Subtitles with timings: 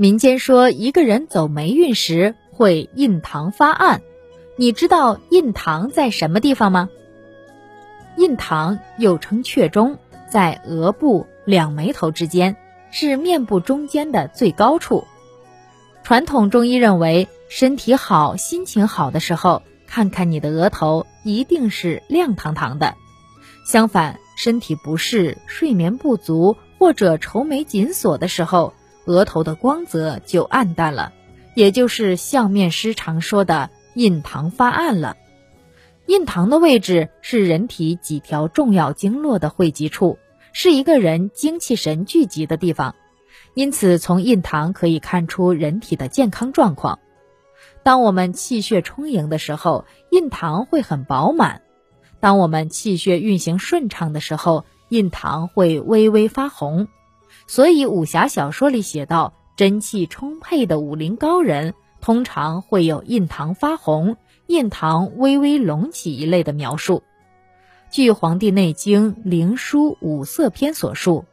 [0.00, 4.00] 民间说，一个人走霉运时会印堂发暗。
[4.54, 6.88] 你知道印堂在什么地方吗？
[8.16, 9.98] 印堂又称雀中，
[10.30, 12.54] 在额部两眉头之间，
[12.92, 15.04] 是面部中间的最高处。
[16.04, 22.94] 传统中医认为，身体好、心情好的时候，看看你的额头，一定是亮堂堂的。
[23.66, 28.74] 相反，身体不适、睡眠不足或者愁眉紧锁的时候，
[29.08, 31.14] 额头的光泽就暗淡了，
[31.54, 35.16] 也就是相面师常说的印堂发暗了。
[36.04, 40.18] 印堂的位置是人体几条重要经络的汇集处，
[40.52, 42.94] 是一个人精气神聚集的地方，
[43.54, 46.98] 因此从印堂可以看出人体的健康状况。
[47.82, 51.62] 当我们气血充盈的时候，印堂会很饱满；
[52.20, 56.88] 当我们气血运行顺畅的时候，印堂会微微发红。
[57.48, 67.02] 所以，武侠小说里写到，真气充沛的武林高人通常会有印堂发红、印堂微微隆起一类的描述。
[67.90, 71.24] 据《黄帝内经·灵枢·五色篇》所述，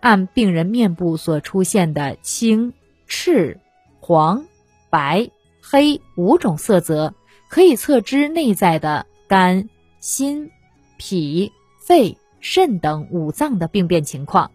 [0.00, 2.72] 按病人面部所出现的青、
[3.06, 3.60] 赤、
[4.00, 4.46] 黄、
[4.88, 7.12] 白、黑五种色泽，
[7.50, 9.68] 可以测知内在的肝、
[10.00, 10.50] 心、
[10.96, 14.50] 脾、肺、肾等五脏的病变情况。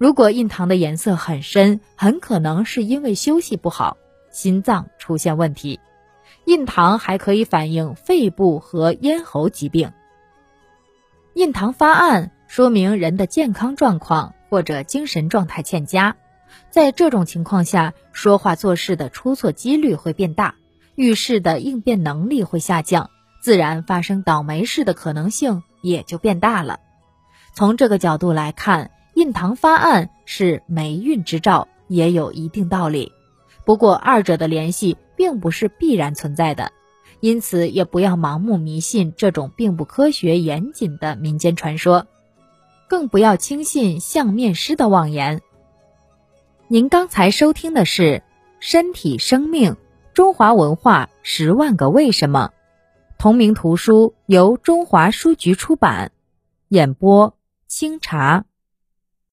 [0.00, 3.98] 如果印堂的颜色很深，很可能是因为休息不好，
[4.30, 5.78] 心脏出现问题。
[6.46, 9.92] 印堂还可以反映肺部和咽喉疾病。
[11.34, 16.16] 印堂发暗，说明人的健康状况或者精神状态欠佳。
[16.70, 20.54] 在这种情况下，说话做事的出错几率会变大，
[20.94, 23.10] 遇事的应变能力会下降，
[23.42, 26.80] 自然发生倒霉事的可能性也就变大了。
[27.54, 28.92] 从这个角度来看。
[29.20, 33.12] 印堂发暗是霉运之兆，也有一定道理。
[33.66, 36.72] 不过，二者的联系并不是必然存在的，
[37.20, 42.06] 因此也不要盲目迷信这种并不科学严谨的民间传说，
[42.88, 45.42] 更不要轻信相面师的妄言。
[46.68, 48.02] 您刚才收听的是
[48.58, 49.76] 《身体生命：
[50.14, 52.52] 中华文化十万个为什么》，
[53.18, 56.10] 同名图书由中华书局出版，
[56.70, 57.36] 演播
[57.66, 58.46] 清茶。